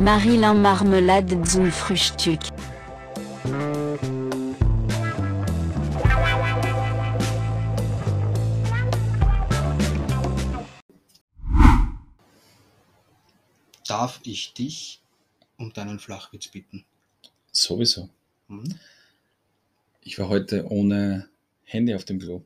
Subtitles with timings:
[0.00, 2.40] Marilyn Marmelade zum Frühstück.
[13.86, 15.02] Darf ich dich
[15.58, 16.86] um deinen Flachwitz bitten?
[17.52, 18.08] Sowieso.
[18.48, 18.74] Hm?
[20.00, 21.28] Ich war heute ohne
[21.64, 22.42] Handy auf dem Klo.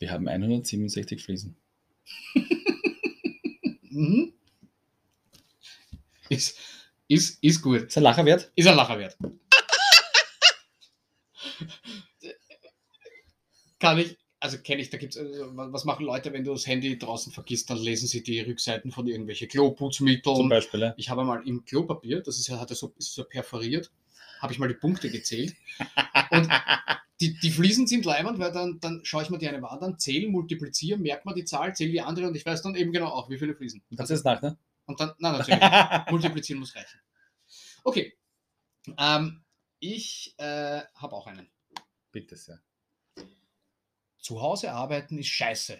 [0.00, 1.54] Wir haben 167 Fliesen.
[3.96, 4.32] Mhm.
[6.34, 6.58] Ist,
[7.08, 7.82] ist, ist gut.
[7.82, 8.50] Ist ein Lacher wert?
[8.56, 9.16] Ist ein Lacher wert.
[13.78, 16.66] Kann ich, also kenne ich, da gibt's, also, wa- was machen Leute, wenn du das
[16.66, 20.48] Handy draußen vergisst, dann lesen sie die Rückseiten von irgendwelchen Zum Kloputzmitteln.
[20.48, 20.80] Beispiel.
[20.80, 20.94] Ja.
[20.96, 23.90] Ich habe mal im Klopapier, das ist ja, hat so, ist so perforiert,
[24.40, 25.54] habe ich mal die Punkte gezählt.
[26.30, 26.48] Und
[27.20, 29.98] die, die Fliesen sind leibend, weil dann, dann schaue ich mir die eine Wand an,
[29.98, 33.08] zähle, multipliziere, merkt man die Zahl, zähle die andere und ich weiß dann eben genau
[33.08, 33.82] auch, wie viele Fliesen.
[33.90, 34.56] Das ist nach, ne?
[34.86, 35.60] Und dann, nein, natürlich.
[36.10, 37.00] Multiplizieren muss reichen.
[37.84, 38.18] Okay.
[38.98, 39.44] Ähm,
[39.78, 41.50] ich äh, habe auch einen.
[42.12, 42.60] Bitte sehr.
[44.18, 45.78] Zu Hause arbeiten ist scheiße.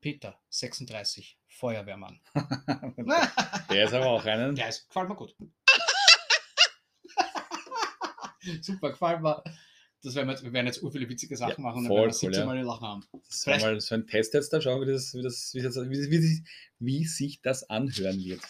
[0.00, 2.20] Peter, 36, Feuerwehrmann.
[3.70, 4.54] Der ist aber auch einen.
[4.54, 5.34] Der ist, gefällt mir gut.
[8.60, 9.42] Super, gefällt mir.
[10.04, 11.96] Das werden wir, jetzt, wir werden jetzt viele witzige Sachen Ja, machen und dann voll
[12.02, 12.46] werden wir cool, 17 ja.
[12.46, 13.04] Mal den Lachen haben.
[13.26, 15.76] Das war mal so ein Test jetzt da, schauen, wie, das, wie, das, wie, das,
[15.76, 16.42] wie, wie, sich-
[16.78, 18.40] wie sich das anhören wird.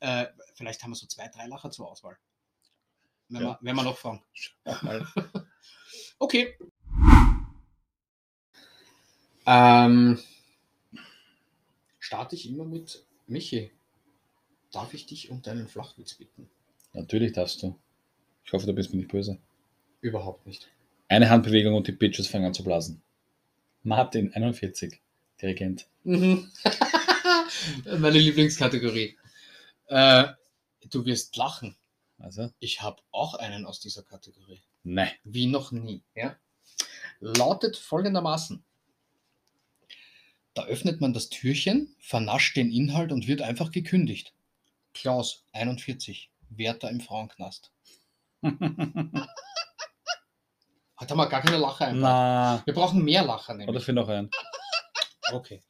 [0.00, 2.16] Äh, vielleicht haben wir so zwei, drei Lacher zur Auswahl.
[3.28, 3.48] Wenn, Ja.
[3.48, 4.22] wir, wenn wir noch fragen.
[6.18, 6.56] Okay.
[9.44, 10.18] Ähm,
[11.98, 13.72] starte ich immer mit Michi.
[14.70, 16.48] Darf ich dich um deinen Flachwitz bitten?
[16.92, 17.76] Natürlich darfst du.
[18.44, 19.38] Ich hoffe, du bist mir nicht böse.
[20.00, 20.70] Überhaupt nicht.
[21.12, 23.02] Eine Handbewegung und die Bitches fangen an zu blasen.
[23.82, 24.98] Martin, 41,
[25.42, 25.86] Dirigent.
[26.04, 26.50] Mhm.
[27.98, 29.18] Meine Lieblingskategorie.
[29.88, 30.28] Äh,
[30.88, 31.76] du wirst lachen.
[32.18, 34.62] Also, Ich habe auch einen aus dieser Kategorie.
[34.84, 35.10] nein.
[35.22, 36.02] Wie noch nie.
[36.14, 36.34] Ja?
[37.20, 38.64] Lautet folgendermaßen.
[40.54, 44.32] Da öffnet man das Türchen, vernascht den Inhalt und wird einfach gekündigt.
[44.94, 47.70] Klaus, 41, Wärter im Frauenknast.
[51.02, 52.00] Hat er mal gar keine Lacher einfach.
[52.00, 52.62] Na.
[52.64, 53.84] Wir brauchen mehr Lacher Oder nämlich.
[53.84, 54.30] für noch einen.
[55.32, 55.60] Okay.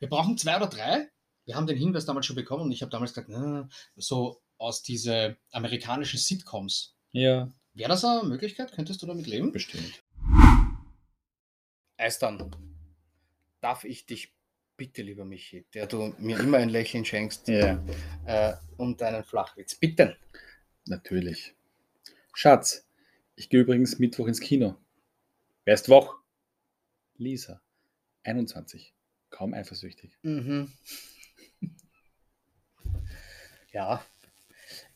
[0.00, 1.08] Wir brauchen zwei oder drei.
[1.46, 4.82] Wir haben den Hinweis damals schon bekommen und ich habe damals gesagt, na, so aus
[4.82, 6.94] diese amerikanischen Sitcoms.
[7.12, 8.70] Ja, Wäre das eine Möglichkeit?
[8.72, 9.50] Könntest du damit leben?
[9.50, 10.02] bestimmt.
[11.96, 12.54] Eistern,
[13.62, 14.34] darf ich dich
[14.76, 17.82] bitte, lieber Michi, der du mir immer ein Lächeln schenkst, Ja,
[18.26, 20.14] äh, um deinen Flachwitz bitten?
[20.84, 21.54] natürlich.
[22.34, 22.84] Schatz,
[23.42, 24.78] ich gehe übrigens Mittwoch ins Kino.
[25.64, 26.14] Wer ist wach?
[27.16, 27.60] Lisa,
[28.22, 28.94] 21.
[29.30, 30.16] Kaum eifersüchtig.
[30.22, 30.72] Mhm.
[33.72, 34.04] Ja,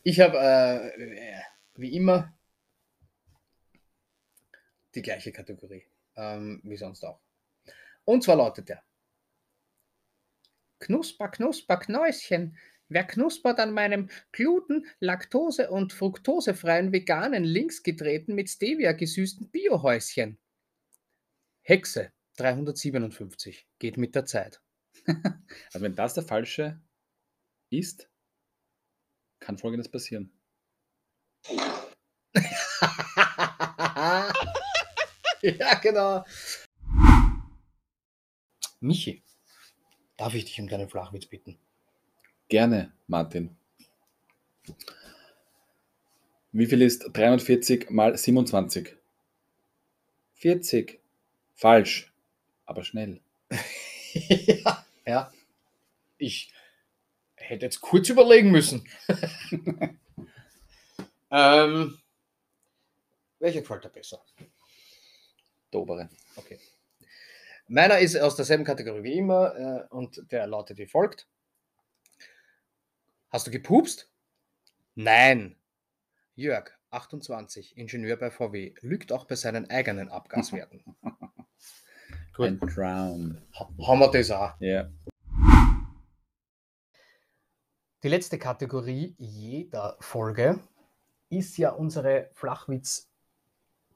[0.03, 1.41] ich habe äh,
[1.73, 2.37] wie immer
[4.93, 7.19] die gleiche Kategorie ähm, wie sonst auch.
[8.05, 8.83] Und zwar lautet der
[10.77, 12.55] Knusper, Knusper, Knäuschen.
[12.89, 20.39] Wer knuspert an meinem Gluten-, Laktose- und Fructosefreien veganen linksgetreten mit Stevia gesüßten Biohäuschen?
[21.63, 24.61] Hexe 357 geht mit der Zeit.
[25.73, 26.81] Also wenn das der falsche
[27.69, 28.09] ist,
[29.39, 30.31] kann folgendes passieren.
[35.41, 36.23] ja, genau.
[38.79, 39.23] Michi,
[40.17, 41.59] darf ich dich um deinen Flachwitz bitten?
[42.49, 43.57] Gerne, Martin.
[46.53, 48.95] Wie viel ist 43 mal 27?
[50.35, 50.99] 40.
[51.55, 52.13] Falsch,
[52.65, 53.19] aber schnell.
[54.13, 55.33] ja, ja.
[56.17, 56.53] Ich
[57.35, 58.87] hätte jetzt kurz überlegen müssen.
[61.31, 61.97] ähm,
[63.39, 64.23] welcher gefällt dir besser?
[65.73, 66.09] Der obere.
[66.37, 66.59] Okay.
[67.67, 71.27] Meiner ist aus derselben Kategorie wie immer äh, und der lautet wie folgt.
[73.37, 74.11] Hast du gepupst?
[74.95, 75.55] Nein.
[76.33, 80.83] Jörg, 28, Ingenieur bei VW, lügt auch bei seinen eigenen Abgaswerten.
[82.35, 83.39] Gut, Ein Drown.
[83.53, 84.59] ha- haben wir das auch.
[84.59, 84.89] Ja.
[88.01, 90.59] Die letzte Kategorie jeder Folge
[91.29, 93.07] ist ja unsere Flachwitz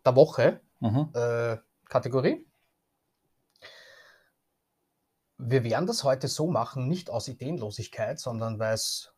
[0.05, 1.09] der Woche Mhm.
[1.15, 2.45] äh, Kategorie.
[5.39, 9.11] Wir werden das heute so machen, nicht aus Ideenlosigkeit, sondern weil es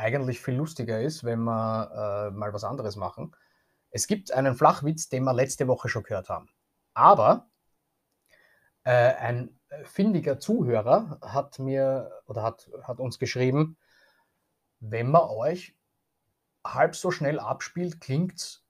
[0.00, 3.36] eigentlich viel lustiger ist, wenn wir äh, mal was anderes machen.
[3.90, 6.48] Es gibt einen Flachwitz, den wir letzte Woche schon gehört haben.
[6.94, 7.50] Aber
[8.84, 13.76] äh, ein findiger Zuhörer hat mir oder hat, hat uns geschrieben,
[14.80, 15.76] wenn man euch
[16.64, 18.64] halb so schnell abspielt, klingt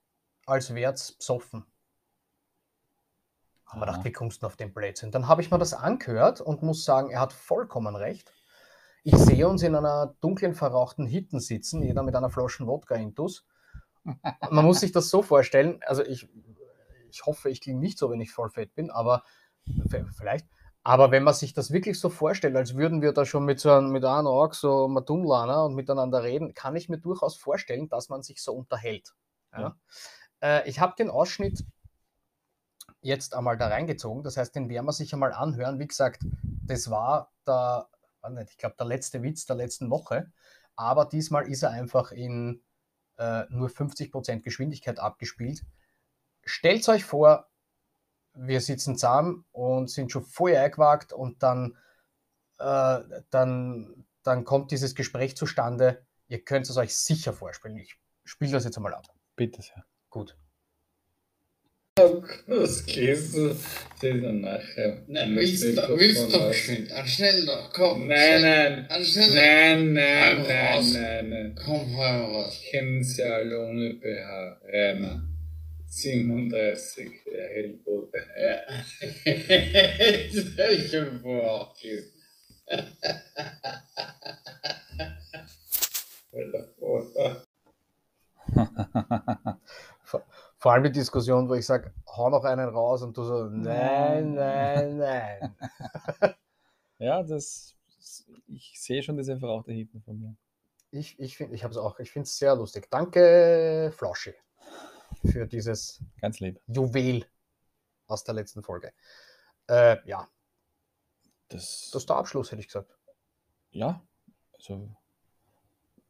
[0.47, 1.65] als wär's besoffen.
[3.67, 5.13] Haben wir gedacht, wie kommst du auf den Blödsinn?
[5.13, 8.33] Dann habe ich mir das angehört und muss sagen, er hat vollkommen recht.
[9.03, 13.47] Ich sehe uns in einer dunklen, verrauchten Hitten sitzen, jeder mit einer Flasche Wodka intus.
[14.51, 16.29] Man muss sich das so vorstellen, also ich,
[17.11, 19.23] ich hoffe, ich klinge nicht so, wenn ich voll fett bin, aber
[20.17, 20.47] vielleicht.
[20.83, 23.71] Aber wenn man sich das wirklich so vorstellt, als würden wir da schon mit so
[23.71, 28.09] einem, mit einem Auge so Matumlana und miteinander reden, kann ich mir durchaus vorstellen, dass
[28.09, 29.15] man sich so unterhält.
[29.53, 29.77] Ja.
[30.43, 31.65] Äh, ich habe den Ausschnitt
[33.03, 35.79] jetzt einmal da reingezogen, das heißt, den werden wir sich einmal anhören.
[35.79, 36.23] Wie gesagt,
[36.67, 37.89] das war der,
[38.49, 40.33] ich glaube, der letzte Witz der letzten Woche,
[40.77, 42.63] aber diesmal ist er einfach in
[43.19, 45.65] äh, nur 50% Geschwindigkeit abgespielt.
[46.45, 47.51] Stellt euch vor,
[48.35, 51.77] wir sitzen zusammen und sind schon vorher eingewagt und dann,
[52.59, 53.01] äh,
[53.31, 56.07] dann, dann kommt dieses Gespräch zustande.
[56.29, 57.77] Ihr könnt es euch sicher vorspielen.
[57.77, 59.07] Ich spiele das jetzt einmal ab.
[59.37, 59.85] Bitte sehr.
[60.09, 60.37] Gut.
[62.47, 63.57] Das du
[64.03, 65.03] dir dann nachher.
[65.07, 66.91] Nein, willst du, Mikrofon willst du doch geschwind.
[66.91, 68.09] Dann schnell doch, komm.
[68.09, 68.87] Nein, nein.
[68.89, 71.55] Dann schnell Nein, nein, nein, nein, nein.
[71.65, 72.61] Komm, hör raus.
[72.71, 74.61] Kennen Sie alle ohne BH.
[74.73, 75.23] Rainer.
[75.91, 78.19] 37, der Hellbote.
[78.39, 78.61] Ja.
[79.25, 81.75] Jetzt hab ich schon vor.
[86.33, 86.69] Alter,
[90.61, 94.35] Vor, allem die Diskussion, wo ich sage, hau noch einen raus und du so, nein,
[94.35, 95.57] nein, nein.
[96.99, 97.75] Ja, das.
[98.47, 100.37] Ich sehe schon diese verrauchte Hitten von mir.
[100.91, 102.89] Ich, ich finde ich auch, ich finde es sehr lustig.
[102.91, 104.35] Danke, Floschi,
[105.25, 106.61] für dieses Ganz lieb.
[106.67, 107.25] Juwel
[108.07, 108.93] aus der letzten Folge.
[109.67, 110.29] Äh, ja,
[111.49, 112.95] Das, das ist der Abschluss, hätte ich gesagt.
[113.71, 114.03] ja,
[114.53, 114.95] also.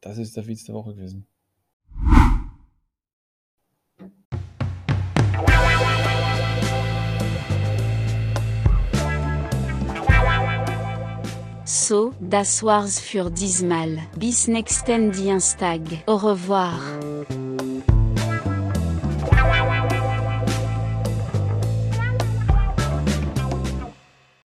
[0.01, 1.25] Das ist der Witz der Woche gewesen.
[11.73, 13.99] So, das war's für diesmal.
[14.17, 15.79] Bis nächsten Dienstag.
[16.05, 16.77] Au revoir.